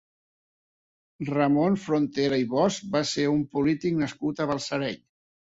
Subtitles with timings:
[1.27, 5.03] Ramon Frontera i Bosch va ser un polític nascut a Balsareny.